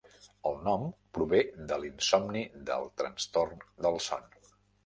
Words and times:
El 0.51 0.55
nom 0.67 0.85
prové 1.17 1.41
de 1.71 1.77
l'insomni 1.85 2.43
del 2.71 2.91
trastorn 3.03 3.63
del 3.87 4.01
son. 4.11 4.29